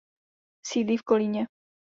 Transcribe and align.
Sídlí 0.65 0.97
v 0.97 1.01
Kolíně. 1.03 1.47